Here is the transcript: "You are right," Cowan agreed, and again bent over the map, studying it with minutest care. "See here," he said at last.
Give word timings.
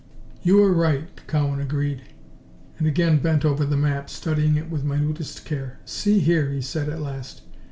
"You 0.41 0.63
are 0.63 0.73
right," 0.73 1.07
Cowan 1.27 1.61
agreed, 1.61 2.01
and 2.79 2.87
again 2.87 3.19
bent 3.19 3.45
over 3.45 3.65
the 3.67 3.77
map, 3.77 4.09
studying 4.09 4.55
it 4.55 4.67
with 4.67 4.83
minutest 4.83 5.45
care. 5.45 5.77
"See 5.85 6.17
here," 6.17 6.49
he 6.49 6.59
said 6.63 6.89
at 6.89 7.03
last. 7.03 7.43